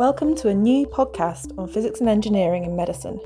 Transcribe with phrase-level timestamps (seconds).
[0.00, 3.20] Welcome to a new podcast on physics and engineering in medicine.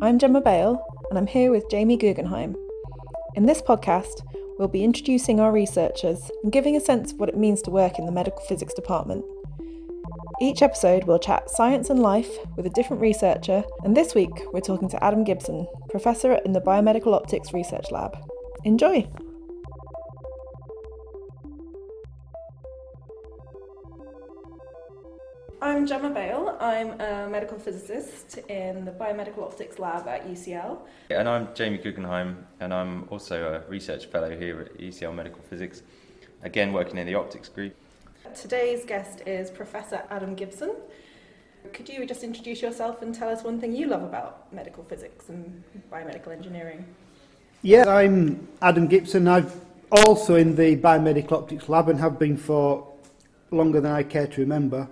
[0.00, 2.56] I'm Gemma Bale, and I'm here with Jamie Guggenheim.
[3.34, 4.22] In this podcast,
[4.58, 7.98] we'll be introducing our researchers and giving a sense of what it means to work
[7.98, 9.26] in the medical physics department.
[10.40, 14.60] Each episode, we'll chat science and life with a different researcher, and this week, we're
[14.60, 18.16] talking to Adam Gibson, professor in the Biomedical Optics Research Lab.
[18.64, 19.06] Enjoy!
[25.80, 26.58] I'm Gemma Bale.
[26.60, 30.78] I'm a medical physicist in the Biomedical Optics Lab at UCL.
[31.08, 35.82] And I'm Jamie Guggenheim, and I'm also a research fellow here at UCL Medical Physics,
[36.42, 37.74] again working in the optics group.
[38.34, 40.74] Today's guest is Professor Adam Gibson.
[41.72, 45.30] Could you just introduce yourself and tell us one thing you love about medical physics
[45.30, 46.84] and biomedical engineering?
[47.62, 49.26] Yeah, I'm Adam Gibson.
[49.26, 49.50] I'm
[49.90, 52.86] also in the Biomedical Optics Lab and have been for
[53.50, 54.86] longer than I care to remember.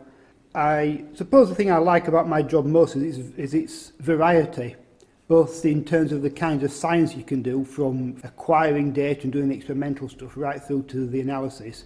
[0.54, 4.76] I suppose the thing I like about my job most is is its variety,
[5.28, 9.32] both in terms of the kinds of science you can do, from acquiring data and
[9.32, 11.84] doing the experimental stuff right through to the analysis,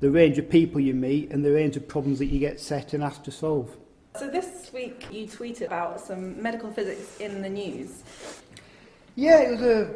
[0.00, 2.94] the range of people you meet, and the range of problems that you get set
[2.94, 3.76] and asked to solve.
[4.16, 8.04] So this week you tweeted about some medical physics in the news.
[9.16, 9.94] Yeah, it was a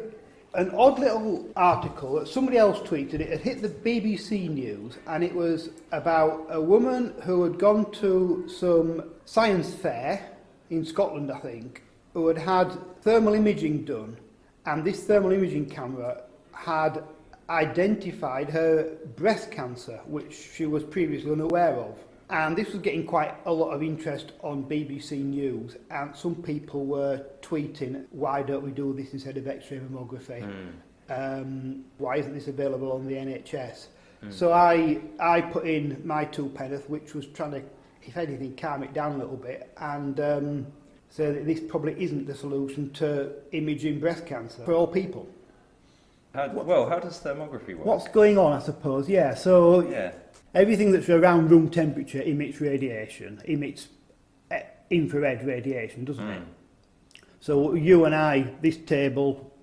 [0.55, 3.19] an odd little article that somebody else tweeted.
[3.19, 7.91] It had hit the BBC News, and it was about a woman who had gone
[7.93, 10.31] to some science fair
[10.69, 11.83] in Scotland, I think,
[12.13, 14.17] who had had thermal imaging done,
[14.65, 17.03] and this thermal imaging camera had
[17.49, 21.97] identified her breast cancer, which she was previously unaware of.
[22.29, 26.85] and this was getting quite a lot of interest on BBC News and some people
[26.85, 30.71] were tweeting why don't we do this instead of x-ray mammography mm.
[31.09, 33.87] um, why isn't this available on the NHS
[34.23, 34.33] mm.
[34.33, 37.63] so I I put in my two penneth which was trying to
[38.03, 40.67] if anything calm it down a little bit and um,
[41.09, 45.27] say that this probably isn't the solution to imaging breast cancer for all people
[46.33, 47.85] How, well, how does thermography work?
[47.85, 49.33] What's going on, I suppose, yeah.
[49.33, 50.11] So yeah.
[50.55, 53.87] Everything that's around room temperature emits radiation, emits
[54.49, 56.37] eh, infrared radiation, doesn't mm.
[56.37, 56.43] it?
[57.39, 59.53] So you and I, this table,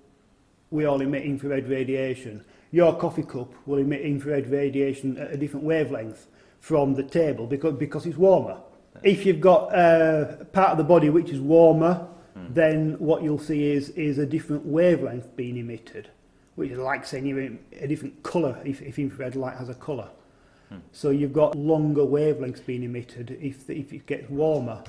[0.71, 2.43] we all emit infrared radiation.
[2.71, 6.27] Your coffee cup will emit infrared radiation at a different wavelength
[6.61, 8.57] from the table because, because it's warmer.
[9.03, 12.53] If you've got a part of the body which is warmer, mm.
[12.53, 16.09] then what you'll see is, is a different wavelength being emitted,
[16.57, 20.09] which is like saying a different colour if, if infrared light has a colour.
[20.69, 20.77] Hmm.
[20.91, 24.83] So you've got longer wavelengths being emitted if, if it gets warmer.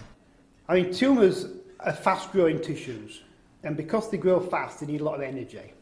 [0.67, 1.47] I mean, tumours
[1.81, 3.23] are fast-growing tissues,
[3.65, 5.75] and because they grow fast, they need a lot of energy.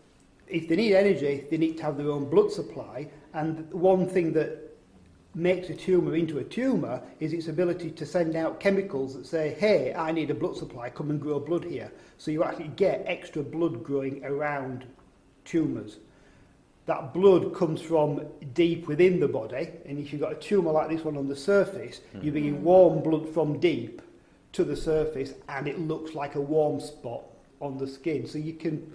[0.49, 4.33] If they need energy, they need to have their own blood supply, and one thing
[4.33, 4.77] that
[5.37, 9.55] makes a tumour into a tumour is its ability to send out chemicals that say,
[9.61, 11.93] hey, I need a blood supply, come and grow blood here.
[12.19, 14.87] So you actually get extra blood growing around
[15.47, 15.99] tumours
[16.87, 18.25] that blood comes from
[18.55, 21.37] deep within the body, and if you've got a tumour like this one on the
[21.37, 22.23] surface, mm.
[22.23, 24.01] you're bringing warm blood from deep
[24.53, 27.23] to the surface, and it looks like a warm spot
[27.61, 28.27] on the skin.
[28.27, 28.93] So you can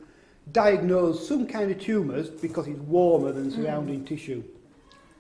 [0.54, 4.08] diagnose some kind of tumours because it's warmer than surrounding mm.
[4.08, 4.44] tissue.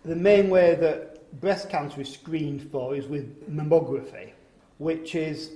[0.05, 4.31] The main way that breast cancer is screened for is with mammography,
[4.77, 5.51] which is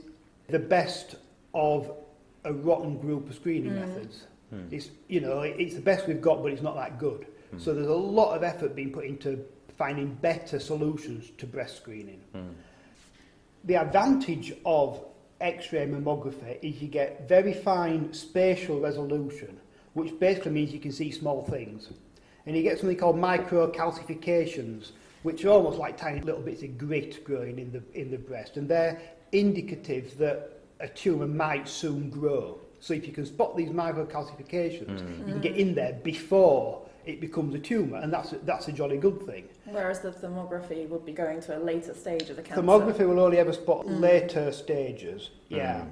[0.50, 1.16] the best
[1.54, 1.92] of
[2.44, 3.88] a rotten group of screening mm.
[3.88, 4.26] methods.
[4.56, 4.72] Mm.
[4.72, 7.28] It's, you know, it's the best we've got, but it's not that good.
[7.54, 7.62] Mm.
[7.62, 9.44] So there's a lot of effort being put into
[9.78, 12.22] finding better solutions to breast screening.
[12.34, 12.54] Mm.
[13.66, 15.04] The advantage of
[15.42, 19.60] X-ray mammography is you get very fine spatial resolution,
[19.94, 21.90] which basically means you can see small things.
[22.46, 24.92] And you get something called microcalcifications,
[25.24, 28.58] which are almost like tiny little bits of grit growing in the, in the breast.
[28.58, 29.02] And they're
[29.32, 32.60] indicative that a tumour might soon grow.
[32.80, 35.20] So if you can spot these microcalcifications, mm.
[35.20, 38.72] you can get in there before it becomes a tumour, and that's a, that's a
[38.72, 39.48] jolly good thing.
[39.66, 42.62] Whereas the thermography would be going to a later stage of the cancer.
[42.62, 44.00] Thermography will only ever spot mm.
[44.00, 45.86] later stages, yeah.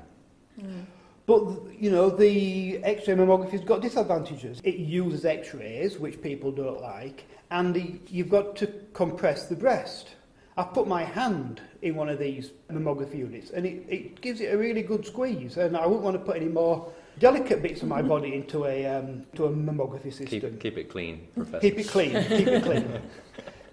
[0.59, 0.65] Mm.
[0.65, 0.85] mm.
[1.25, 1.43] But,
[1.79, 4.59] you know, the X-ray mammography's got disadvantages.
[4.63, 10.15] It uses X-rays, which people don't like, and the, you've got to compress the breast.
[10.55, 14.53] I've put my hand in one of these mammography units and it, it gives it
[14.53, 17.87] a really good squeeze and I wouldn't want to put any more delicate bits of
[17.87, 20.51] my body into a, um, to a mammography system.
[20.51, 21.59] Keep, keep it clean, Professor.
[21.59, 23.01] Keep it clean, keep it clean.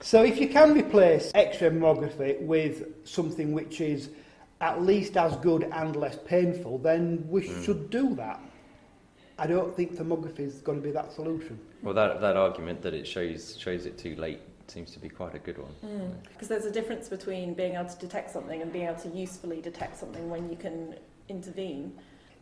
[0.01, 4.09] So if you can replace X-ray mammography with something which is
[4.63, 7.65] at least as good and less painful, then we mm.
[7.65, 8.41] should do that.
[9.39, 11.59] I don't think thermography is going to be that solution.
[11.83, 15.35] Well, that, that argument that it shows shows it too late seems to be quite
[15.35, 15.73] a good one.
[15.81, 16.09] Hmm.
[16.33, 19.61] Because there's a difference between being able to detect something and being able to usefully
[19.61, 20.95] detect something when you can
[21.29, 21.93] intervene.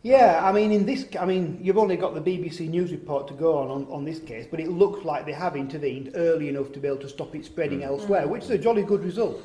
[0.03, 3.35] Yeah, I mean, in this, I mean, you've only got the BBC News report to
[3.35, 6.71] go on, on on this case, but it looks like they have intervened early enough
[6.73, 7.87] to be able to stop it spreading hmm.
[7.87, 8.31] elsewhere, hmm.
[8.31, 9.45] which is a jolly good result.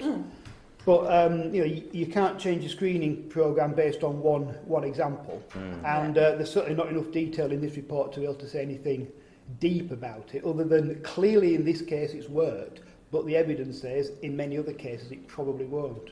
[0.86, 4.84] But um, you know, you, you can't change a screening program based on one one
[4.84, 5.42] example,
[5.86, 8.62] and uh, there's certainly not enough detail in this report to be able to say
[8.62, 9.08] anything
[9.60, 12.82] deep about it, other than clearly in this case it's worked.
[13.12, 16.10] But the evidence says in many other cases it probably won't.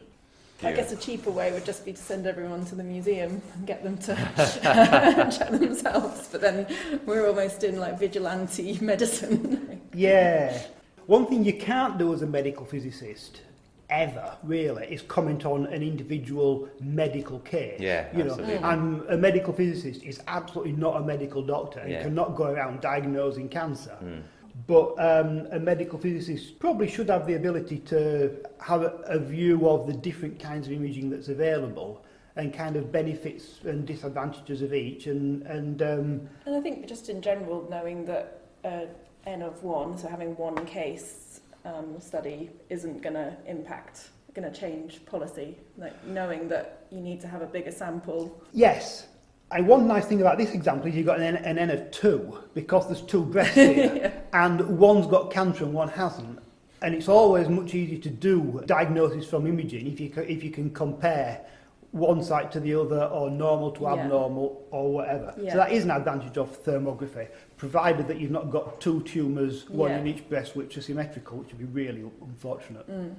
[0.64, 3.66] I guess a cheaper way would just be to send everyone to the museum and
[3.66, 4.16] get them to
[5.38, 6.28] check themselves.
[6.32, 6.68] But then
[7.06, 9.82] we're almost in like vigilante medicine.
[9.94, 10.62] Yeah.
[11.08, 13.42] One thing you can't do as a medical physicist
[13.92, 17.80] ever really is comment on an individual medical case.
[17.80, 18.56] Yeah, you know, absolutely.
[18.56, 22.04] and a medical physicist is absolutely not a medical doctor and Yeah.
[22.04, 23.98] cannot go around diagnosing cancer.
[24.04, 24.22] Mm.
[24.68, 29.68] But um, a medical physicist probably should have the ability to have a, a view
[29.70, 32.04] of the different kinds of imaging that's available
[32.36, 37.10] and kind of benefits and disadvantages of each and and um, And I think just
[37.10, 38.86] in general, knowing that uh,
[39.26, 44.60] n of one, so having one case um, study, isn't going to impact, going to
[44.60, 45.58] change policy.
[45.78, 48.42] Like knowing that you need to have a bigger sample.
[48.54, 49.08] Yes.
[49.52, 51.92] And one nice thing about this example is you've got an N, an N of
[51.92, 56.40] two because there's two breasts here, and one's got cancer and one hasn't.
[56.82, 60.72] And it's always much easier to do diagnosis from imaging if you if you can
[60.72, 61.46] compare
[61.92, 63.94] one site to the other or normal to Yeah.
[63.96, 65.34] abnormal or whatever.
[65.38, 65.52] Yeah.
[65.52, 67.28] So that is an advantage of thermography,
[67.58, 70.00] provided that you've not got two tumours, one Yeah.
[70.00, 72.90] in each breast, which are symmetrical, which would be really unfortunate.
[72.90, 73.16] Mm.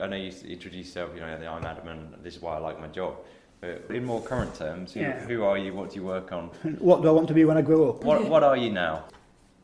[0.00, 2.80] I know you introduced yourself, you know, I'm Adam and this is why I like
[2.80, 3.16] my job.
[3.60, 5.18] But in more current terms, who, Yeah.
[5.18, 5.74] who are you?
[5.74, 6.50] What do you work on?
[6.78, 8.04] What do I want to be when I grow up?
[8.04, 9.04] What, what are you now?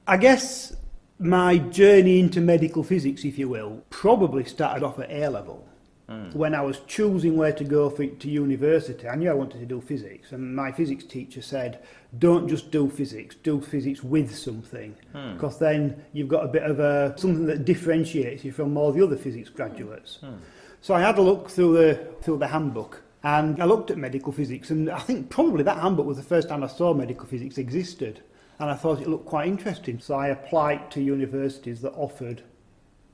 [0.09, 0.75] I guess
[1.21, 5.65] my journey into medical physics, if you will, probably started off at A level.
[6.09, 6.35] Mm.
[6.35, 9.67] When I was choosing where to go for, to university, I knew I wanted to
[9.67, 11.79] do physics, and my physics teacher said,
[12.19, 15.33] "Don't just do physics; do physics with something, Hmm.
[15.33, 19.03] because then you've got a bit of a something that differentiates you from all the
[19.03, 20.35] other physics graduates." Hmm.
[20.83, 24.33] So I had a look through the through the handbook, and I looked at medical
[24.33, 27.57] physics, and I think probably that handbook was the first time I saw medical physics
[27.57, 28.21] existed,
[28.59, 29.99] and I thought it looked quite interesting.
[30.01, 32.43] So I applied to universities that offered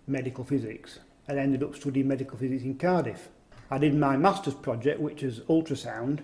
[0.08, 0.98] medical physics,
[1.28, 3.28] and ended up studying medical physics in Cardiff.
[3.70, 6.20] I did my master's project, which is ultrasound,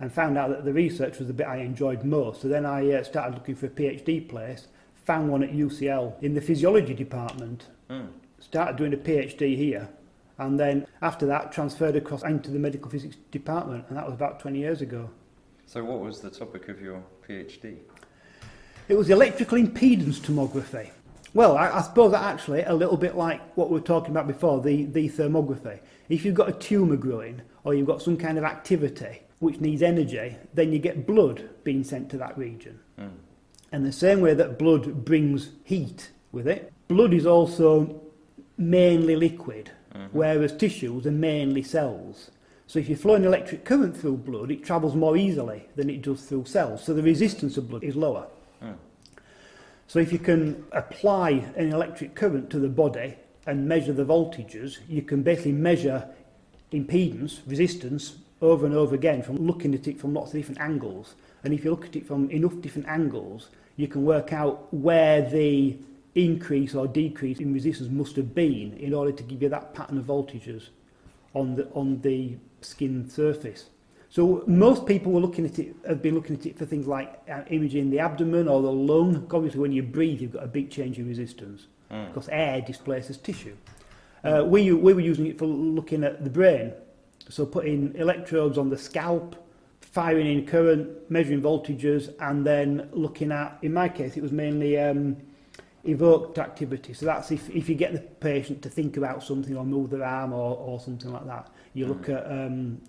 [0.00, 2.42] and found out that the research was the bit I enjoyed most.
[2.42, 4.66] So then I uh, started looking for a PhD place,
[5.04, 8.06] found one at UCL in the physiology department, Mm.
[8.38, 9.88] started doing a PhD here,
[10.38, 14.38] and then after that transferred across into the medical physics department, and that was about
[14.38, 15.10] 20 years ago.
[15.66, 17.78] So, what was the topic of your PhD?
[18.88, 20.90] It was electrical impedance tomography.
[21.32, 24.26] Well, I, I suppose that actually a little bit like what we were talking about
[24.26, 25.78] before, the, the thermography.
[26.08, 29.82] If you've got a tumour growing or you've got some kind of activity which needs
[29.82, 32.78] energy, then you get blood being sent to that region.
[32.98, 33.10] Mm.
[33.72, 38.02] And the same way that blood brings heat with it, blood is also
[38.58, 40.08] mainly liquid, Mhm.
[40.12, 42.30] whereas tissues are mainly cells.
[42.66, 46.02] So if you flow an electric current through blood, it travels more easily than it
[46.02, 46.84] does through cells.
[46.84, 48.26] So the resistance of blood is lower.
[49.90, 53.16] So if you can apply an electric current to the body
[53.48, 56.08] and measure the voltages, you can basically measure
[56.72, 61.16] impedance, resistance, over and over again from looking at it from lots of different angles.
[61.42, 65.28] And if you look at it from enough different angles, you can work out where
[65.28, 65.76] the
[66.14, 69.98] increase or decrease in resistance must have been in order to give you that pattern
[69.98, 70.68] of voltages
[71.34, 73.64] on the, on the skin surface.
[74.10, 77.22] So most people were looking at it, have been looking at it for things like
[77.30, 79.26] uh, imaging the abdomen or the lung.
[79.32, 82.08] Obviously, when you breathe, you've got a big change in resistance Mm.
[82.08, 83.56] because air displaces tissue.
[84.22, 86.72] Uh, we, we were using it for looking at the brain.
[87.28, 89.36] So putting electrodes on the scalp,
[89.80, 94.78] firing in current, measuring voltages, and then looking at, in my case, it was mainly
[94.78, 95.16] um,
[95.84, 96.92] evoked activity.
[96.92, 100.04] So that's if, if you get the patient to think about something or move their
[100.04, 101.48] arm or, or something like that.
[101.74, 102.80] You look at um,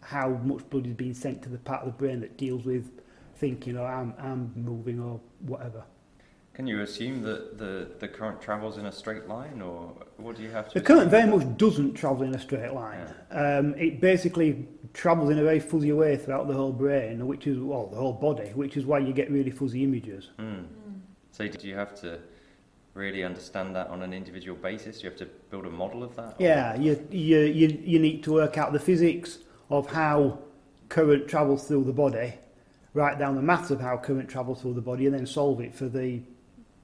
[0.00, 2.90] how much blood is being sent to the part of the brain that deals with
[3.36, 5.84] thinking or arm, arm moving or whatever.
[6.54, 10.42] Can you assume that the, the current travels in a straight line, or what do
[10.42, 10.80] you have to?
[10.80, 13.14] The current very much doesn't travel in a straight line.
[13.30, 17.60] Um, it basically travels in a very fuzzy way throughout the whole brain, which is
[17.60, 20.30] well, the whole body, which is why you get really fuzzy images.
[20.40, 20.66] Mm.
[21.30, 22.18] So, do you have to
[22.94, 24.98] really understand that on an individual basis?
[24.98, 26.30] Do you have to build a model of that.
[26.30, 29.38] or- Yeah, you, you, you, you need to work out the physics
[29.70, 30.38] of how
[30.88, 32.32] current travels through the body,
[32.94, 35.74] write down the maths of how current travels through the body, and then solve it
[35.74, 36.20] for the,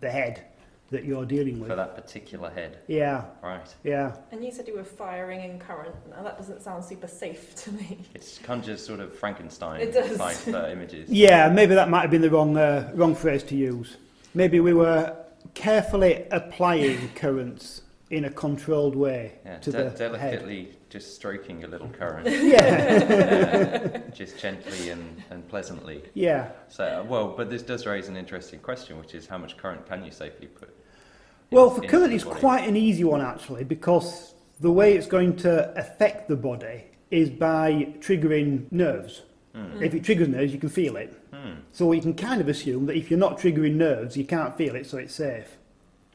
[0.00, 0.42] the head
[0.90, 1.70] that you're dealing with.
[1.70, 2.78] For that particular head.
[2.86, 3.74] Yeah, Right.
[3.82, 4.14] yeah.
[4.30, 5.94] And you said you were firing in current.
[6.10, 7.98] Now that doesn't sound super safe to me.
[8.14, 10.18] It conjures sort of Frankenstein It does.
[10.18, 11.08] type uh, images.
[11.10, 13.96] Yeah, maybe that might have been the wrong uh, wrong phrase to use.
[14.34, 15.16] Maybe we were
[15.54, 17.80] carefully applying currents
[18.14, 19.98] in a controlled way Yeah, to de- the head.
[19.98, 26.02] delicately just stroking a little current, Yeah, uh, just gently and, and pleasantly.
[26.14, 26.50] yeah.
[26.68, 29.86] So, uh, well, but this does raise an interesting question, which is how much current
[29.86, 30.68] can you safely put?
[30.68, 35.36] in- Well, for current, it's quite an easy one actually because the way it's going
[35.38, 39.22] to affect the body is by triggering nerves.
[39.54, 39.82] Hmm.
[39.82, 41.12] If it triggers nerves, you can feel it.
[41.32, 44.56] Hmm, So you can kind of assume that if you're not triggering nerves, you can't
[44.56, 45.56] feel it, so it's safe.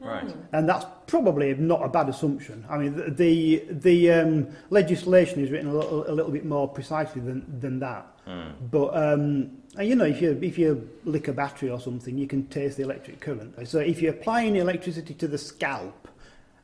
[0.00, 0.34] Right.
[0.52, 2.64] And that's probably not a bad assumption.
[2.68, 6.66] I mean, the the, the um, legislation is written a little, a little bit more
[6.66, 8.06] precisely than, than that.
[8.24, 8.50] Hmm.
[8.70, 12.46] But um, you know, if you if you lick a battery or something, you can
[12.46, 13.54] taste the electric current.
[13.68, 16.08] So if you're applying electricity to the scalp,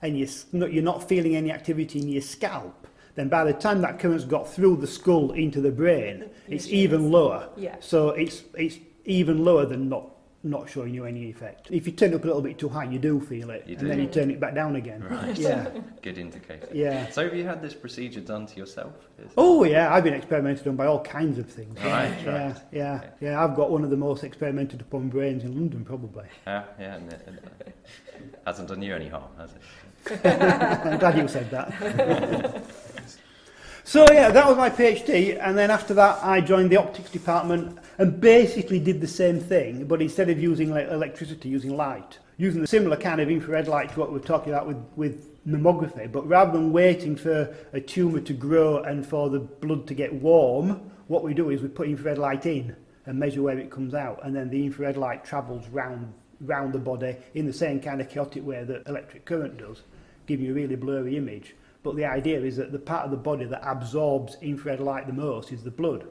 [0.03, 3.81] and you're not, you're not feeling any activity in your scalp, then by the time
[3.83, 7.49] that current's got through the skull into the brain, it's even lower.
[7.57, 7.77] Yeah.
[7.81, 10.11] So it's it's even lower than not
[10.51, 11.69] not showing you any effect.
[11.71, 13.73] If you turn it up a little bit too high, you do feel it, You
[13.77, 13.89] and do.
[13.89, 15.03] then you turn it back down again.
[15.09, 15.37] Right.
[15.39, 15.69] Yeah,
[16.03, 16.69] Good indicator.
[16.73, 17.11] yeah.
[17.11, 18.93] So, have you had this procedure done to yourself?
[19.37, 21.77] Oh yeah, I've been experimented on by all kinds of things.
[21.83, 22.57] Right, yeah, right.
[22.73, 23.09] yeah, Okay.
[23.21, 23.45] yeah.
[23.45, 26.25] I've got one of the most experimented upon brains in London, probably.
[26.47, 27.37] Yeah, yeah, and it, and
[27.67, 27.75] it
[28.47, 29.61] hasn't done you any harm, has it?
[30.25, 32.63] I'm glad you said that.
[33.85, 37.79] so yeah, that was my PhD, and then after that, I joined the optics department
[37.99, 42.61] and basically did the same thing, but instead of using like, electricity, using light, using
[42.61, 46.27] the similar kind of infrared light to what we're talking about with with mammography, but
[46.27, 50.91] rather than waiting for a tumour to grow and for the blood to get warm,
[51.07, 52.75] what we do is we put infrared light in
[53.07, 56.13] and measure where it comes out, and then the infrared light travels round
[56.43, 59.83] round the body in the same kind of chaotic way that electric current does,
[60.27, 61.55] giving you a really blurry image.
[61.83, 65.13] But the idea is that the part of the body that absorbs infrared light the
[65.13, 66.07] most is the blood.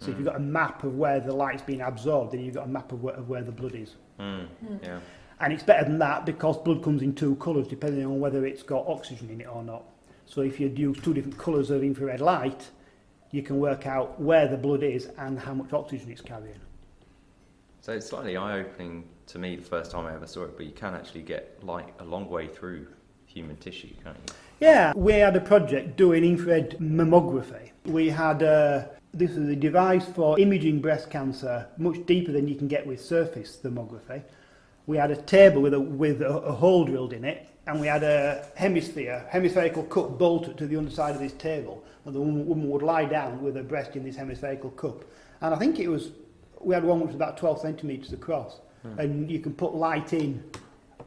[0.00, 2.64] So if you've got a map of where the light's being absorbed, then you've got
[2.64, 3.96] a map of where, of where the blood is.
[4.18, 4.44] Hmm.
[4.82, 4.98] Yeah.
[5.40, 8.62] And it's better than that because blood comes in two colours depending on whether it's
[8.62, 9.84] got oxygen in it or not.
[10.24, 12.70] So if you use two different colours of infrared light,
[13.30, 16.60] you can work out where the blood is and how much oxygen it's carrying.
[17.82, 20.72] So it's slightly eye-opening to me the first time I ever saw it, but you
[20.72, 22.86] can actually get light a long way through
[23.26, 24.34] human tissue, can't you?
[24.60, 27.70] Yeah, we had a project doing infrared mammography.
[27.86, 32.54] We had uh, this is a device for imaging breast cancer much deeper than you
[32.54, 34.22] can get with surface thermography.
[34.86, 37.86] We had a table with a with a, a hole drilled in it, and we
[37.86, 42.68] had a hemisphere, hemispherical cup bolted to the underside of this table, and the woman,
[42.68, 45.04] would lie down with her breast in this hemispherical cup.
[45.40, 46.10] And I think it was
[46.60, 48.60] we had one which was about 12 centimetres across,
[48.98, 50.44] and you can put light in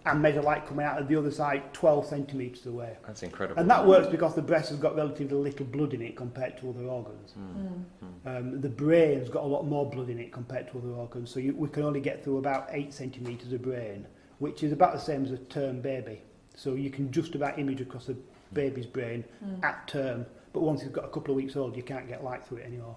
[0.06, 2.98] and measure light coming out of the other side 12 centimetres away.
[3.06, 3.60] That's incredible.
[3.60, 6.70] And that works because the breast has got relatively little blood in it compared to
[6.70, 7.32] other organs.
[7.32, 7.42] Hmm.
[7.42, 8.06] Hmm.
[8.06, 8.28] Hmm.
[8.28, 11.40] Um, the brain's got a lot more blood in it compared to other organs, so
[11.40, 14.06] you, we can only get through about 8 centimetres of brain,
[14.40, 16.22] which is about the same as a term baby.
[16.56, 18.16] So you can just about image across a
[18.54, 19.24] baby's brain
[19.64, 22.46] at term, but once it's got a couple of weeks old, you can't get light
[22.46, 22.96] through it anymore.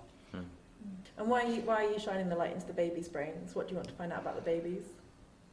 [1.19, 3.55] And why are, you, why are you shining the light into the baby's brains?
[3.55, 4.83] What do you want to find out about the babies?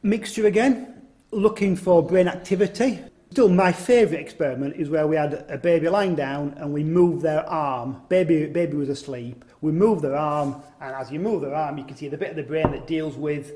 [0.02, 3.00] Mixture again, looking for brain activity.
[3.30, 7.22] Still, my favourite experiment is where we had a baby lying down and we moved
[7.22, 8.02] their arm.
[8.08, 9.44] Baby, baby was asleep.
[9.60, 12.30] We moved their arm, and as you move their arm, you can see the bit
[12.30, 13.52] of the brain that deals with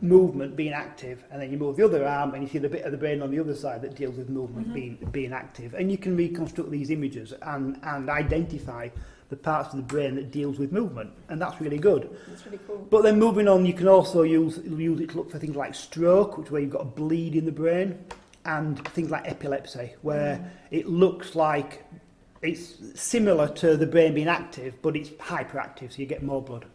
[0.00, 2.84] movement being active, and then you move the other arm, and you see the bit
[2.84, 4.74] of the brain on the other side that deals with movement mm-hmm.
[4.74, 5.74] being being active.
[5.74, 8.88] And you can reconstruct these images and and identify
[9.30, 12.10] the parts of the brain that deals with movement, and that's really good.
[12.32, 12.86] It's really cool.
[12.90, 15.74] But then moving on, you can also use use it to look for things like
[15.74, 18.04] stroke, which where you've got a bleed in the brain,
[18.44, 20.50] and things like epilepsy, where mm.
[20.70, 21.84] it looks like
[22.42, 26.66] it's similar to the brain being active, but it's hyperactive, so you get more blood.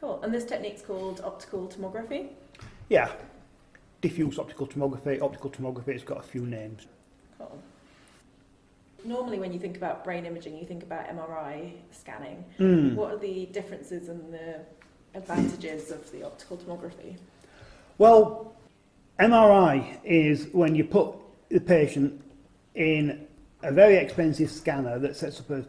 [0.00, 0.20] Cool.
[0.22, 2.28] And this technique's called optical tomography.
[2.88, 3.10] Yeah,
[4.02, 5.20] diffuse optical tomography.
[5.20, 6.86] Optical tomography, it's got a few names.
[7.38, 7.58] Cool.
[9.06, 12.44] Normally, when you think about brain imaging, you think about MRI scanning.
[12.58, 12.94] Mm.
[12.94, 14.60] What are the differences and the
[15.14, 17.16] advantages of the optical tomography?
[17.98, 18.52] Well,
[19.20, 21.14] MRI is when you put
[21.48, 22.20] the patient
[22.74, 23.26] in
[23.62, 25.64] a very expensive scanner that sets up a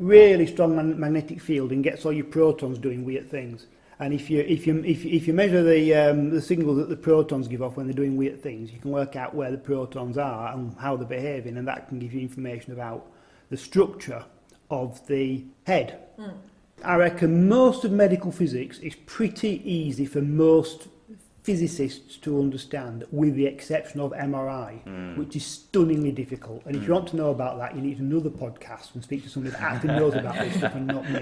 [0.00, 3.66] really strong magnetic field and gets all your protons doing weird things.
[4.00, 6.96] And if you if you if, if you measure the um, the signal that the
[6.96, 10.18] protons give off when they're doing weird things, you can work out where the protons
[10.18, 13.06] are and how they're behaving, and that can give you information about
[13.50, 14.24] the structure
[14.70, 16.00] of the head.
[16.84, 20.88] I reckon most of medical physics is pretty easy for most
[21.44, 25.18] physicists to understand, with the exception of MRI, Mm.
[25.18, 26.62] which is stunningly difficult.
[26.64, 29.28] And if you want to know about that, you need another podcast and speak to
[29.28, 31.20] somebody that actually knows about this stuff and not me.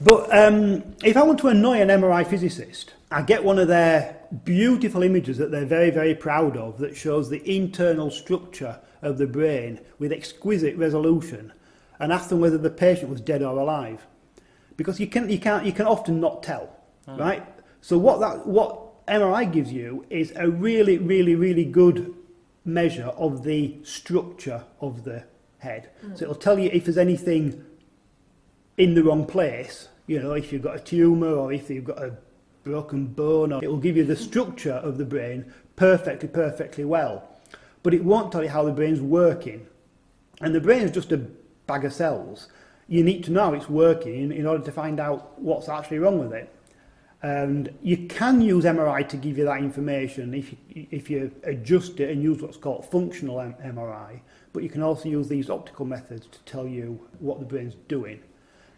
[0.00, 4.16] But um, if I want to annoy an MRI physicist, I get one of their
[4.44, 9.28] beautiful images that they're very, very proud of that shows the internal structure of the
[9.28, 11.52] brain with exquisite resolution
[12.00, 14.06] and ask them whether the patient was dead or alive.
[14.76, 16.68] Because you can, you can't, you can often not tell,
[17.06, 17.46] right?
[17.80, 22.14] So what, that, what MRI gives you is a really, really, really good
[22.64, 25.24] measure of the structure of the
[25.58, 25.90] head.
[26.14, 27.64] So it'll tell you if there's anything
[28.76, 32.02] in the wrong place, you know, if you've got a tumour or if you've got
[32.02, 32.16] a
[32.64, 37.28] broken bone, or it will give you the structure of the brain perfectly, perfectly well.
[37.82, 39.66] But it won't tell you how the brain's working.
[40.40, 41.18] And the brain is just a
[41.66, 42.48] bag of cells.
[42.88, 46.32] You need to know it's working in order to find out what's actually wrong with
[46.32, 46.54] it.
[47.22, 52.00] And you can use MRI to give you that information if you, if you adjust
[52.00, 54.20] it and use what's called functional MRI.
[54.52, 58.20] But you can also use these optical methods to tell you what the brain's doing.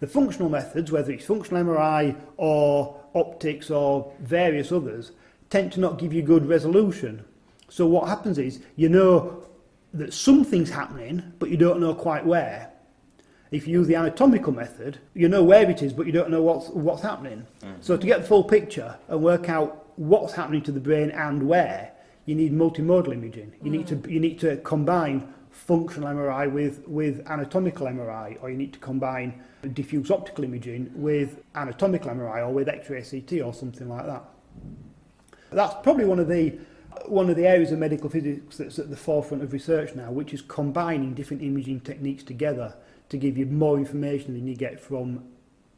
[0.01, 5.13] The functional methods, whether it's functional MRI or optics or various others,
[5.49, 7.25] tend to not give you good resolution.
[7.71, 9.43] So what happens is you know
[9.95, 12.74] that something's happening, but you don't know quite where.
[13.55, 16.43] If you use the anatomical method, you know where it is, but you don't know
[16.43, 17.47] what's, what's happening.
[17.63, 17.77] Mm.
[17.81, 21.47] So to get the full picture and work out what's happening to the brain and
[21.47, 21.93] where,
[22.27, 23.53] you need multimodal imaging.
[23.63, 24.11] You need to mm.
[24.11, 29.41] you need to combine functional MRI with, with anatomical MRI, or you need to combine
[29.73, 34.25] diffuse optical imaging with anatomical MRI or with X-ray CT or something like that.
[35.53, 36.59] That's probably one of the
[37.07, 40.35] one of the areas of medical physics that's at the forefront of research now, which
[40.35, 42.75] is combining different imaging techniques together
[43.09, 45.25] to give you more information than you get from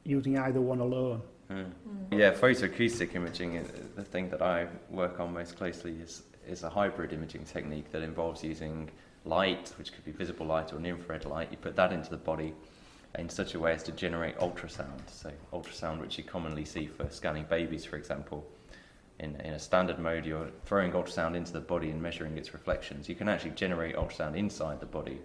[0.05, 1.23] using either one alone.
[1.51, 1.71] Mm.
[2.11, 3.65] Yeah, photoacoustic imaging, uh,
[3.95, 8.03] the thing that I work on most closely is, is a hybrid imaging technique that
[8.03, 8.91] involves using
[9.25, 11.49] light, which could be visible light or an infrared light.
[11.51, 12.55] You put that into the body
[13.19, 15.09] in such a way as to generate ultrasound.
[15.11, 18.47] So, ultrasound, which you commonly see for scanning babies, for example.
[19.19, 23.09] In, in a standard mode, you're throwing ultrasound into the body and measuring its reflections.
[23.09, 25.21] You can actually generate ultrasound inside the body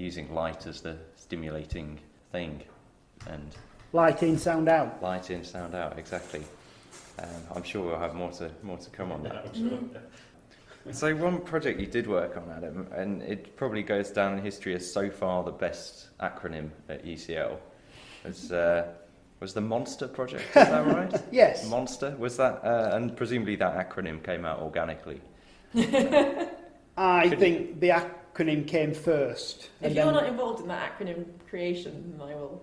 [0.00, 2.00] using light as the stimulating
[2.32, 2.62] thing.
[3.28, 3.54] And
[3.92, 5.02] Light in, sound out.
[5.02, 6.44] Light in, sound out, exactly.
[7.18, 9.56] Um, I'm sure we'll have more to more to come on that.
[10.92, 14.74] So one project you did work on, Adam, and it probably goes down in history
[14.74, 17.58] as so far the best acronym at UCL.
[18.24, 18.86] was uh,
[19.40, 20.44] was the MONSTIR project.
[20.48, 21.22] Is that right?
[21.30, 21.68] Yes.
[21.68, 25.20] MONSTIR was that, uh, and presumably that acronym came out organically.
[26.96, 27.92] I Could think the
[28.40, 29.68] acronym came first.
[29.80, 32.62] If and you're then- not involved in that acronym creation, then I will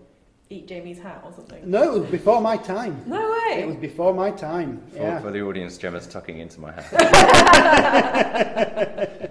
[0.49, 1.69] eat Jamie's hat or something.
[1.69, 3.01] No, it was before my time.
[3.05, 3.61] No way.
[3.61, 4.81] It was before my time.
[4.91, 5.19] For, Yeah.
[5.19, 6.89] for the audience, Gemma's tucking into my hat.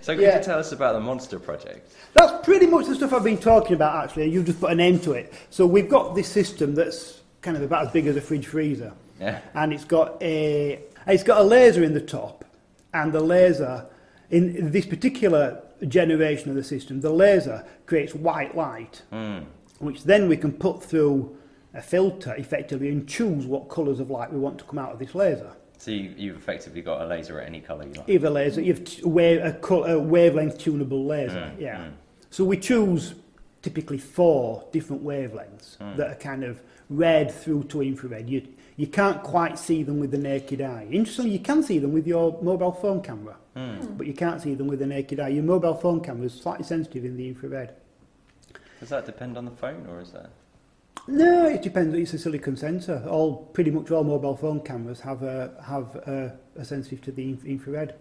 [0.00, 0.38] so could Yeah.
[0.38, 1.92] you tell us about the MONSTIR project?
[2.14, 4.30] That's pretty much the stuff I've been talking about, actually.
[4.30, 5.32] You've just put a name to it.
[5.50, 8.92] So we've got this system that's kind of about as big as a fridge freezer.
[9.20, 9.38] Yeah.
[9.54, 12.44] and it's got a it's got a laser in the top
[12.92, 13.86] and the laser
[14.30, 19.44] in this particular generation of the system the laser creates white light Mm.
[19.80, 21.36] which then we can put through
[21.74, 24.98] a filter effectively and choose what colours of light we want to come out of
[24.98, 28.08] this laser So you, you've effectively got a laser at any colour you like.
[28.08, 31.92] either laser you've t- wave, a, col- a wavelength tunable laser Mm, yeah mm.
[32.30, 33.14] so we choose
[33.62, 35.96] typically four different wavelengths Mm.
[35.96, 38.28] that are kind of red through to infrared.
[38.28, 38.42] You,
[38.82, 40.88] you can't quite see them with the naked eye.
[40.90, 43.96] Interestingly, you can see them with your mobile phone camera, Mm.
[43.96, 45.28] but you can't see them with the naked eye.
[45.28, 47.70] Your mobile phone camera is slightly sensitive in the infrared.
[48.80, 50.30] Does that depend on the phone, or is that?
[51.06, 51.94] No, it depends.
[51.94, 52.98] It's a silicon sensor.
[53.08, 57.28] All pretty much all mobile phone cameras have a have a, a sensitive to the
[57.30, 57.94] inf- infrared.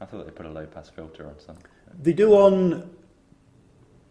[0.00, 1.56] I thought they put a low pass filter on some.
[2.02, 2.88] They do on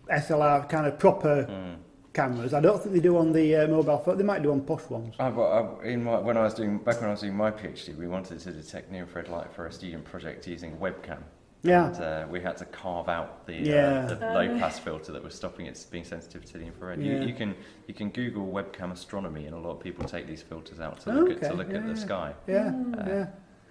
[0.10, 1.76] SLR kind of proper Mm.
[2.16, 2.54] Cameras.
[2.54, 4.18] I don't think they do on the uh, mobile phone.
[4.18, 5.14] They might do on posh ones.
[5.20, 7.96] I, I, in my, when I was doing back when I was doing my PhD,
[7.98, 11.20] we wanted to detect near infrared light for a student project using a webcam.
[11.64, 11.88] Yeah.
[11.88, 14.08] And, uh, we had to carve out the, Yeah.
[14.10, 14.60] uh, the low no.
[14.60, 17.02] pass filter that was stopping it being sensitive to the infrared.
[17.02, 17.20] Yeah.
[17.22, 17.56] You, you can
[17.88, 21.12] you can Google webcam astronomy, and a lot of people take these filters out to
[21.12, 22.34] look at to Okay, look at the sky.
[22.48, 23.26] Yeah, Uh, yeah.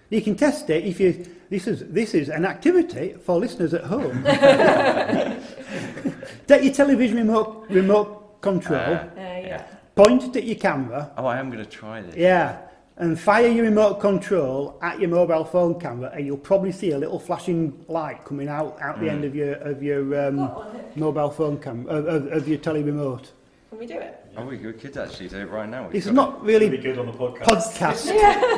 [0.09, 1.25] You can test it if you.
[1.49, 4.23] This is this is an activity for listeners at home.
[6.47, 9.61] Take your television remote remote control, Uh, Uh, yeah.
[9.95, 12.15] point it at your camera, oh, I am going to try this.
[12.15, 12.57] yeah,
[12.97, 16.97] and fire your remote control at your mobile phone camera, and you'll probably see a
[17.03, 19.11] little flashing light coming out out the Mm.
[19.15, 20.83] end of your of your um, Got one here.
[21.05, 23.25] mobile phone camera of, of, of your tele remote.
[23.69, 24.13] Can we we do it?
[24.37, 25.81] Oh, we, we could actually do it right now.
[25.87, 27.45] We've It's not Really really good on the podcast.
[27.51, 28.03] podcast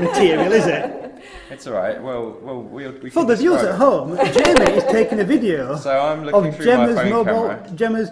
[0.07, 0.83] material, is it?
[0.85, 1.03] it.
[1.53, 1.97] It's all right.
[2.07, 5.61] Well, well, we'll, we For can the viewers at home, Jamie is taking a video.
[5.87, 7.71] So I'm looking of through my Gemma's phone mobile, camera.
[7.81, 8.09] Gemma's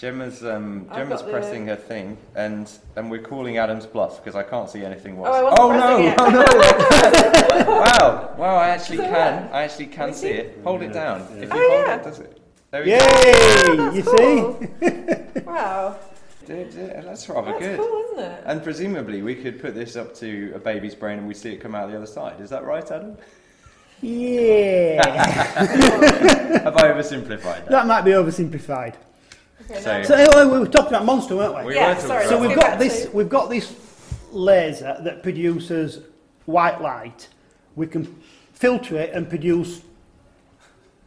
[0.00, 4.16] Gemma's um, I've Gemma's got the- pressing her thing, and and we're calling Adam's bluff
[4.24, 5.18] because I can't see anything.
[5.18, 5.60] Oh, I What's...
[5.60, 6.12] wasn't pressing no!
[6.12, 7.44] it.
[7.50, 7.70] Oh no!
[7.80, 8.34] wow!
[8.38, 8.56] Wow!
[8.56, 9.42] I actually Is it can.
[9.42, 9.52] work?
[9.52, 10.32] I actually can see see?
[10.32, 10.58] it.
[10.64, 11.26] Hold it down.
[11.36, 11.42] yeah.
[11.42, 11.96] If Oh, hold yeah.
[11.96, 12.40] it, does it?
[12.70, 12.96] There we go.
[12.96, 13.96] Yay!
[13.96, 15.40] You see?
[15.50, 15.98] Wow.
[16.46, 17.78] Dude, yeah, That's rather That's good.
[17.78, 18.42] cool, isn't it?
[18.46, 21.60] And presumably we could put this up to a baby's brain and we see it
[21.60, 22.40] come out the other side.
[22.40, 23.16] Is that right, Adam?
[24.00, 25.06] Yeah.
[26.64, 27.68] Have I oversimplified that?
[27.70, 28.94] that might be oversimplified.
[29.78, 31.64] So- So anyway, we were talking about MONSTIR, weren't we?
[31.66, 33.04] We Yeah, were sorry, So we've got this.
[33.04, 33.74] to- We've got this
[34.32, 36.00] laser that produces
[36.46, 37.28] white light.
[37.76, 38.20] We can
[38.52, 39.82] filter it and produce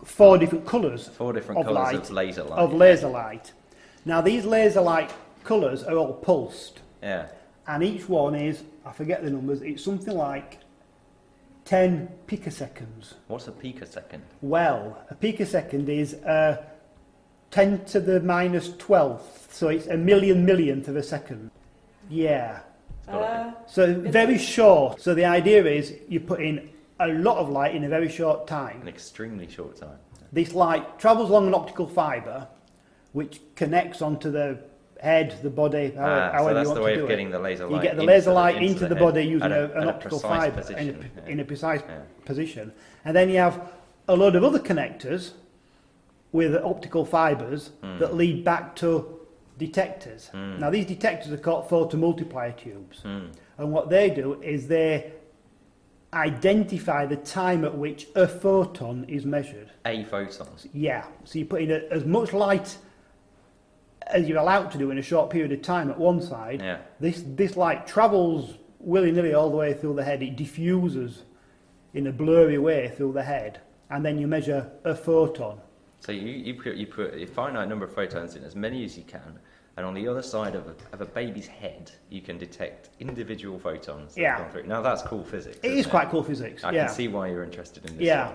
[0.04, 2.60] four different colours four different of colours light, of laser light.
[2.60, 3.52] of laser light.
[4.06, 5.12] Now these laser light
[5.46, 7.28] colours are all pulsed, Yeah.
[7.68, 9.62] and each one is I forget the numbers.
[9.62, 10.58] It's something like
[11.64, 13.14] ten picoseconds.
[13.28, 14.24] What's a picosecond?
[14.42, 16.58] Well, a picosecond is uh,
[17.54, 21.52] 10 to the minus 12th, so it's a million millionth of a second.
[22.10, 22.62] Yeah.
[23.08, 25.00] Uh, So very short.
[25.00, 26.68] So the idea is you put in
[27.00, 28.82] a lot of light in a very short time.
[28.82, 30.00] An extremely short time.
[30.32, 32.48] This light travels along an optical fibre,
[33.12, 34.58] which connects onto the
[35.00, 37.10] head, the body, how, ah, however so that's you want the way to do of
[37.10, 37.14] it.
[37.14, 37.76] getting the laser light.
[37.76, 40.62] You get the laser light into, the, head body using a, a, an optical fibre
[40.76, 41.32] in a, yeah.
[41.32, 42.02] in a precise Yeah.
[42.26, 42.74] position.
[43.06, 43.74] And then you have
[44.08, 45.34] a load of other connectors
[46.34, 48.00] with optical fibres Hmm.
[48.00, 49.20] that lead back to
[49.58, 50.30] detectors.
[50.34, 53.00] Now these detectors are called photomultiplier tubes.
[53.02, 53.28] Hmm.
[53.58, 55.14] And what they do is they
[56.14, 59.72] identify the time at which a photon is measured.
[59.86, 60.48] A photon?
[60.74, 62.78] Yeah, so you put in a, as much light
[64.08, 66.62] as you're allowed to do in a short period of time at one side.
[66.62, 66.80] Yeah.
[67.00, 70.22] This, this light travels willy-nilly all the way through the head.
[70.22, 71.24] It diffuses
[71.94, 73.62] in a blurry way through the head.
[73.90, 75.60] And then you measure a photon.
[76.04, 78.98] So you, you, put, you put a finite number of photons in, as many as
[78.98, 79.40] you can,
[79.78, 83.58] and on the other side of a, of a baby's head, you can detect individual
[83.58, 84.16] photons.
[84.16, 84.50] that Yeah.
[84.50, 84.64] through.
[84.68, 85.60] Now that's cool physics.
[85.64, 86.66] It is quite cool physics.
[86.66, 86.88] I yeah.
[86.88, 88.06] can see why you're interested in this.
[88.06, 88.34] Yeah.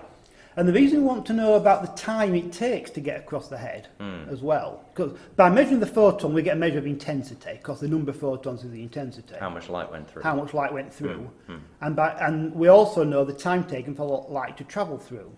[0.56, 3.48] And the reason we want to know about the time it takes to get across
[3.48, 4.24] the head Hmm.
[4.30, 7.86] as well, because by measuring the photon, we get a measure of intensity, because the
[7.86, 10.22] number of photons is the intensity, How much light went through?
[10.22, 11.56] how much light went through, Hmm.
[11.82, 15.30] and by, and we also know the time taken for light to travel through.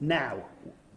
[0.00, 0.36] Now,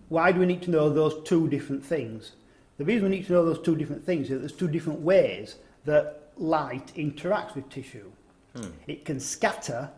[0.09, 2.33] why do we need to know those two different things?
[2.77, 5.01] The reason we need to know those two different things is that there's two different
[5.01, 8.11] ways that light interacts with tissue.
[8.55, 8.67] Hmm.
[8.87, 9.89] It can scatter,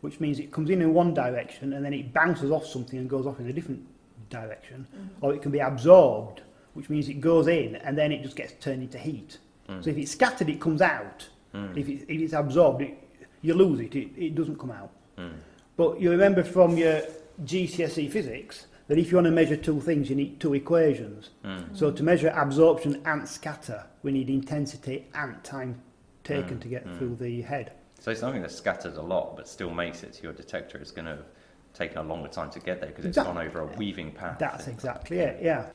[0.00, 3.10] which means it comes in in one direction and then it bounces off something and
[3.10, 3.84] goes off in a different
[4.30, 4.86] direction.
[4.94, 5.24] Mm-hmm.
[5.24, 6.42] Or it can be absorbed,
[6.74, 9.38] which means it goes in and then it just gets turned into heat.
[9.68, 9.82] Hmm.
[9.82, 11.28] So if it's scattered, it comes out.
[11.52, 11.76] Hmm.
[11.76, 12.96] If, it, if it's absorbed, it,
[13.42, 14.90] you lose it, it, it doesn't come out.
[15.18, 15.28] Hmm.
[15.76, 17.02] But you remember from your
[17.44, 21.30] GCSE physics that if you want to measure two things, you need two equations.
[21.42, 21.60] Hmm.
[21.72, 25.80] So to measure absorption and scatter, we need intensity and time
[26.24, 26.58] taken hmm.
[26.58, 26.98] to get hmm.
[26.98, 27.72] through the head.
[28.00, 31.06] So something that scatters a lot but still makes it to your detector is going
[31.06, 31.24] to have
[31.72, 33.32] taken a longer time to get there because it's Exactly.
[33.32, 34.38] gone over a weaving path.
[34.38, 35.70] That's exactly it, yeah.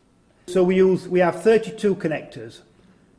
[0.45, 2.59] So we use we have 32 connectors.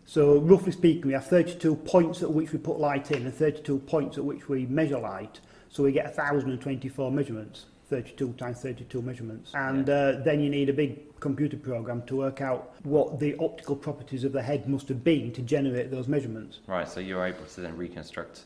[0.06, 3.80] So roughly speaking, we have 32 points at which we put light in and 32
[3.80, 5.40] points at which we measure light.
[5.70, 9.53] So we get 1,024 measurements, 32 times 32 measurements.
[9.55, 13.77] And uh, then you need a big computer program to work out what the optical
[13.77, 16.61] properties of the head must have been to generate those measurements.
[16.66, 18.42] Right, so you're able to then reconstruct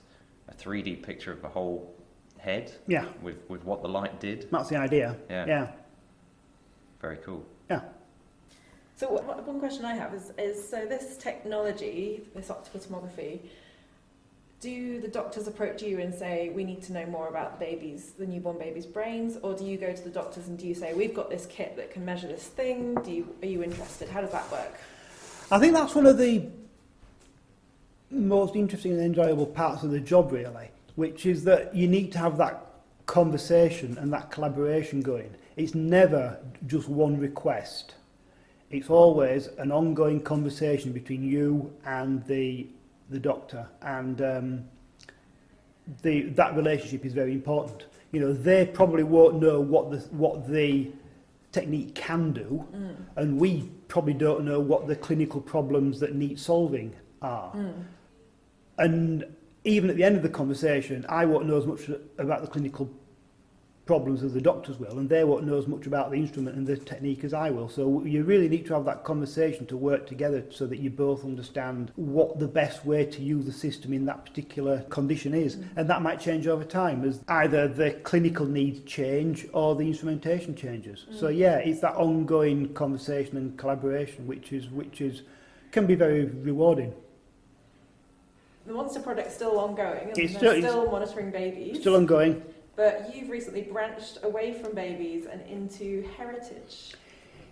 [0.49, 1.95] a 3D picture of the whole
[2.39, 4.49] head Yeah, with, with what the light did.
[4.51, 5.17] that's the idea.
[5.29, 5.47] Yeah.
[5.47, 5.73] Yeah.
[7.01, 7.45] Very cool.
[7.71, 7.81] Yeah.
[8.95, 13.41] So what, one question I have is, is so this technology, this optical tomography,
[14.63, 18.13] do the doctors approach you and say we need to know more about the babies,
[18.17, 20.95] the newborn baby's brains, or do you go to the doctors and do you say
[20.95, 22.95] we've got this kit that can measure this thing?
[23.03, 24.09] Do you, are you interested?
[24.09, 24.73] How does that work?
[25.51, 26.47] I think that's one of the
[28.09, 32.19] most interesting and enjoyable parts of the job, really, which is that you need to
[32.19, 32.65] have that
[33.07, 35.35] conversation and that collaboration going.
[35.57, 37.97] It's never just one request.
[38.71, 42.69] It's always an ongoing conversation between you and the
[43.13, 44.65] the doctor, and um,
[46.03, 47.87] the that relationship is very important.
[48.13, 50.91] You know, they probably won't know what the what the
[51.53, 52.65] technique can do,
[53.17, 57.53] and we probably don't know what the clinical problems that need solving are.
[58.79, 59.25] And
[59.65, 62.91] even at the end of the conversation, I won't know as much about the clinical
[63.85, 66.77] problems as the doctors will, and they're what knows much about the instrument and the
[66.77, 67.69] technique as I will.
[67.69, 71.25] So you really need to have that conversation to work together so that you both
[71.25, 75.57] understand what the best way to use the system in that particular condition is.
[75.57, 75.69] Mm.
[75.77, 80.55] And that might change over time as either the clinical needs change or the instrumentation
[80.55, 81.07] changes.
[81.11, 81.19] Mm.
[81.19, 85.23] So yeah, it's that ongoing conversation and collaboration which is which is
[85.73, 86.95] can be very rewarding.
[88.65, 91.81] The MONSTIR project's still ongoing, and it's still, still monitoring babies.
[91.81, 92.43] Still ongoing.
[92.75, 96.95] But you've recently branched away from babies and into heritage.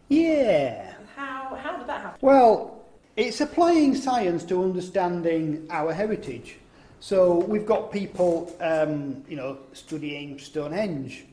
[0.08, 0.94] Yeah.
[1.14, 2.18] How, how did that happen?
[2.20, 2.82] Well,
[3.16, 6.56] it's applying science to understanding our heritage.
[7.00, 11.26] So we've got people, um, you know, studying Stonehenge.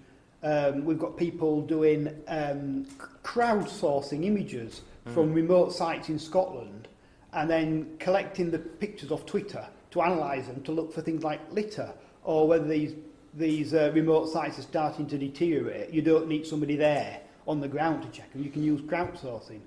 [0.44, 2.86] Um, we've got people doing um,
[3.24, 5.14] crowdsourcing images mm.
[5.14, 6.88] from remote sites in Scotland
[7.34, 11.40] and then collecting the pictures off Twitter to analyse them to look for things like
[11.52, 11.92] litter
[12.24, 12.94] or whether these
[13.38, 17.68] these uh, remote sites are starting to deteriorate, you don't need somebody there on the
[17.68, 18.44] ground to check them.
[18.44, 19.62] You can use crowdsourcing.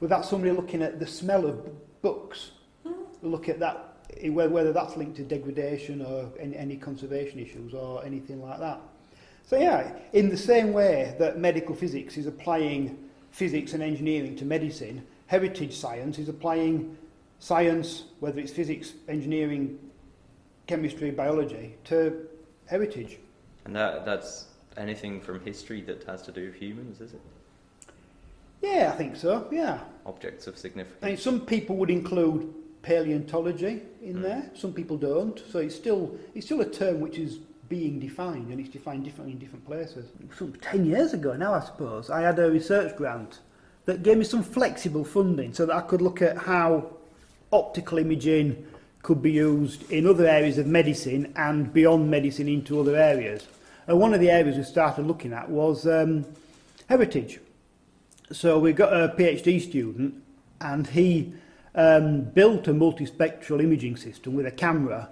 [0.00, 2.50] Without somebody looking at the smell of books,
[2.86, 3.26] mm-hmm.
[3.26, 3.96] look at that,
[4.30, 8.80] whether that's linked to degradation or any, any conservation issues or anything like that.
[9.46, 12.98] So yeah, in the same way that medical physics is applying
[13.30, 16.96] physics and engineering to medicine, heritage science is applying
[17.38, 19.78] science, whether it's physics, engineering,
[20.66, 22.26] chemistry, biology, to
[22.66, 23.18] heritage.
[23.64, 24.46] And that, that's
[24.76, 27.20] anything from history that has to do with humans, is it?
[28.62, 29.80] Yeah, I think so, yeah.
[30.06, 30.98] Objects of significance.
[31.02, 34.22] I mean, some people would include paleontology in mm.
[34.22, 35.42] there, some people don't.
[35.50, 39.32] So it's still, it's still a term which is being defined, and it's defined differently
[39.32, 40.06] in different places.
[40.36, 43.40] Some 10 years ago now, I suppose, I had a research grant
[43.86, 46.90] that gave me some flexible funding so that I could look at how
[47.52, 48.66] optical imaging
[49.04, 53.46] could be used in other areas of medicine and beyond medicine into other areas.
[53.86, 56.24] And one of the areas we started looking at was um,
[56.88, 57.38] heritage.
[58.32, 60.14] So we got a PhD student
[60.60, 61.34] and he
[61.74, 65.10] um, built a multispectral imaging system with a camera,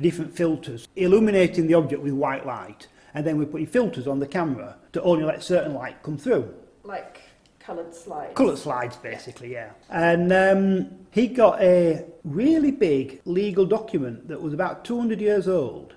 [0.00, 2.86] different filters, illuminating the object with white light.
[3.12, 6.54] And then we're putting filters on the camera to only let certain light come through.
[6.84, 7.20] Like
[7.64, 8.34] coloured slides.
[8.34, 9.70] Coloured slides, basically, yeah.
[9.88, 15.94] And um, he got a really big legal document that was about 200 years old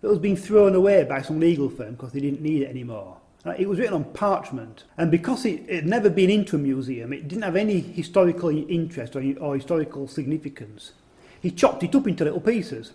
[0.00, 3.16] that was being thrown away by some legal firm because they didn't need it anymore.
[3.44, 7.12] Uh, it was written on parchment, and because it had never been into a museum,
[7.12, 10.92] it didn't have any historical interest or, or historical significance.
[11.40, 12.92] He chopped it up into little pieces.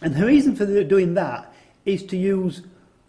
[0.00, 1.52] And the reason for doing that
[1.84, 2.62] is to use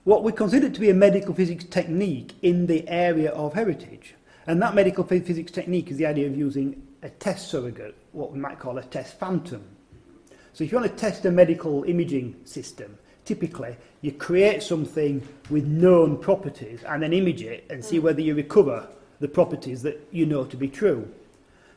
[0.06, 4.16] what we consider to be a medical physics technique in the area of heritage.
[4.48, 8.40] And that medical physics technique is the idea of using a test surrogate, what we
[8.40, 9.64] might call a test phantom.
[10.54, 15.66] So if you want to test a medical imaging system, typically you create something with
[15.66, 18.88] known properties and then image it and see whether you recover
[19.20, 21.12] the properties that you know to be true.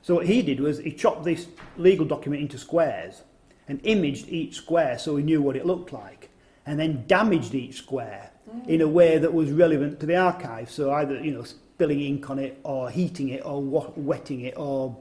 [0.03, 3.23] So what he did was he chopped this legal document into squares
[3.67, 6.31] and imaged each square so he knew what it looked like
[6.67, 8.67] and then damaged each square mm.
[8.69, 10.71] in a way that was relevant to the archive.
[10.71, 11.45] So either, you know,
[11.79, 14.97] spilling ink on it or heating it or wetting it or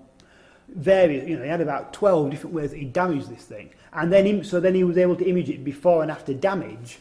[0.68, 3.72] various, you know, he had about 12 different ways that he damaged this thing.
[3.94, 7.00] And then, so then he was able to image it before and after damage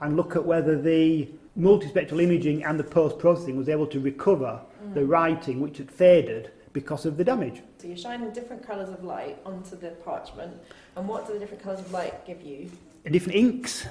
[0.00, 1.28] and look at whether the
[1.60, 4.94] multispectral imaging and the post-processing was able to recover mm.
[4.94, 7.60] the writing which had faded because of the damage.
[7.76, 10.56] So you're shining different colours of light onto the parchment,
[10.96, 12.70] and what do the different colours of light give you?
[13.04, 13.86] Different inks.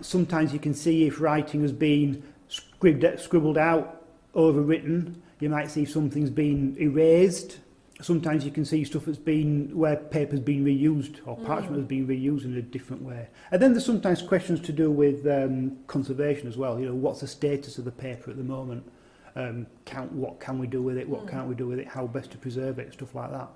[0.00, 3.97] Sometimes you can see if writing has been scribbled out
[4.34, 5.16] overwritten.
[5.40, 7.58] You might see something's been erased.
[8.00, 11.44] Sometimes you can see stuff that's been where paper's been reused or mm.
[11.46, 13.28] parchment has been reused in a different way.
[13.50, 16.78] And then there's sometimes questions to do with um, conservation as well.
[16.78, 18.88] You know, what's the status of the paper at the moment?
[19.34, 21.08] Um, can, what can we do with it?
[21.08, 21.30] What mm.
[21.30, 21.88] can't we do with it?
[21.88, 22.92] How best to preserve it?
[22.92, 23.48] Stuff like that.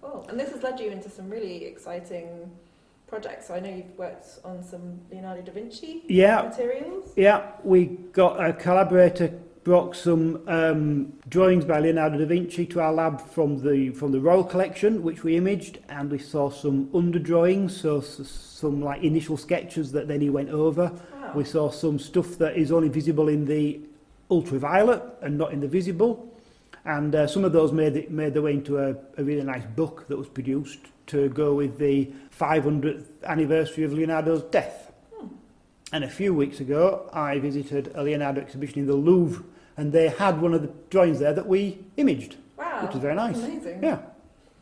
[0.00, 0.26] Cool.
[0.28, 2.50] And this has led you into some really exciting
[3.06, 3.48] projects.
[3.48, 6.42] So I know you've worked on some Leonardo da Vinci yeah.
[6.42, 7.12] materials.
[7.14, 12.92] Yeah, we got a collaborator brought some um, drawings by Leonardo da Vinci to our
[12.92, 17.70] lab from the from the Royal Collection, which we imaged, and we saw some underdrawings,
[17.70, 20.92] so, so some like initial sketches that then he went over.
[21.34, 23.80] We saw some stuff that is only visible in the
[24.30, 26.28] ultraviolet and not in the visible,
[26.84, 29.64] and uh, some of those made it, made their way into a, a really nice
[29.76, 34.92] book that was produced to go with the 500th anniversary of Leonardo's death.
[35.16, 35.28] Hmm.
[35.92, 39.44] And a few weeks ago, I visited a Leonardo exhibition in the Louvre
[39.76, 43.14] and they had one of the drawings there that we imaged, wow, which was very
[43.14, 43.36] nice.
[43.36, 43.82] Amazing.
[43.82, 43.98] Yeah.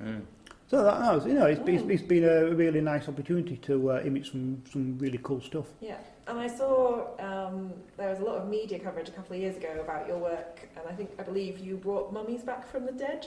[0.03, 0.23] Mm.
[0.71, 1.75] So that, that was, you know, it's, mm.
[1.75, 5.67] it's, it's been a really nice opportunity to uh, image some, some really cool stuff.
[5.81, 5.97] Yeah,
[6.29, 9.57] And I saw um, there was a lot of media coverage a couple of years
[9.57, 12.93] ago about your work, and I think I believe you brought mummies back from the
[12.93, 13.27] dead.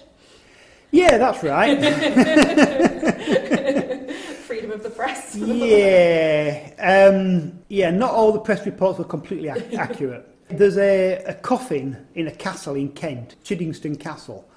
[0.91, 1.77] Yeah, that's right.
[4.45, 5.35] Freedom of the press.
[5.35, 7.89] yeah, um, yeah.
[7.89, 10.29] Not all the press reports were completely ac- accurate.
[10.57, 14.47] There's a, a coffin in a castle in Kent, Chiddingstone Castle,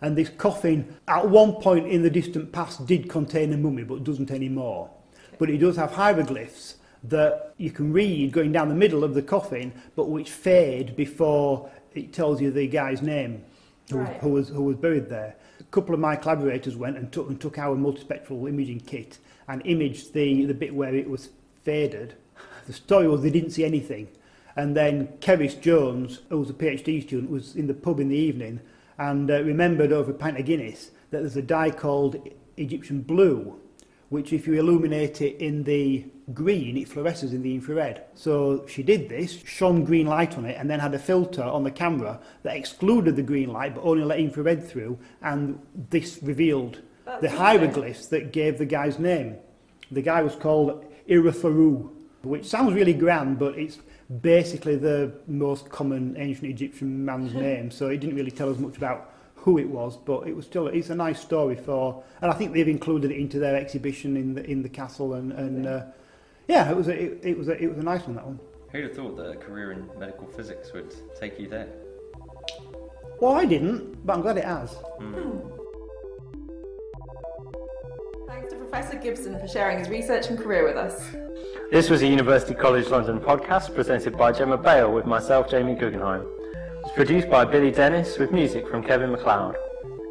[0.00, 4.02] and this coffin, at one point in the distant past, did contain a mummy, but
[4.02, 4.90] doesn't anymore.
[5.38, 9.22] But it does have hieroglyphs that you can read going down the middle of the
[9.22, 13.44] coffin, but which fade before it tells you the guy's name
[13.90, 14.16] who, Right.
[14.20, 15.36] who, was, who was buried there.
[15.60, 19.60] A couple of my collaborators went and took, and took our multispectral imaging kit and
[19.66, 21.30] imaged the, the bit where it was
[21.62, 22.14] faded.
[22.66, 24.08] The story was they didn't see anything.
[24.56, 28.16] And then Keris Jones, who was a PhD student, was in the pub in the
[28.16, 28.60] evening
[28.98, 33.58] and uh, remembered over a pint of Guinness that there's a dye called Egyptian blue,
[34.10, 38.04] which if you illuminate it in the green, it fluoresces in the infrared.
[38.14, 41.64] So she did this, shone green light on it, and then had a filter on
[41.64, 45.58] the camera that excluded the green light but only let infrared through, and
[45.90, 49.36] this revealed That's the hieroglyphs that gave the guy's name.
[49.90, 51.90] The guy was called Iratharu,
[52.22, 53.78] which sounds really grand, but it's
[54.20, 58.76] basically the most common ancient Egyptian man's name, so it didn't really tell us much
[58.76, 62.34] about who it was, but it was still it's a nice story for, and I
[62.34, 65.82] think they've included it into their exhibition in the in the castle, and and uh,
[66.48, 68.38] yeah, it was a, it, it was a, it was a nice one that one.
[68.70, 71.68] Who'd have thought that a career in medical physics would take you there?
[73.20, 74.76] Well, I didn't, but I'm glad it has.
[78.26, 81.14] Thanks to Professor Gibson for sharing his research and career with us.
[81.72, 86.26] This was a University College London podcast presented by Gemma Bale with myself, Jamie Guggenheim.
[86.84, 89.56] It's produced by Billy Dennis with music from Kevin MacLeod.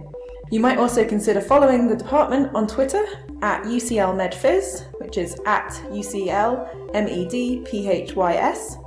[0.52, 3.06] You might also consider following the department on Twitter
[3.42, 8.78] at UCL MedPhys, which is at UCL MEDPHYS.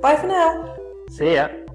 [0.00, 0.76] Bye for now.
[1.10, 1.65] See ya!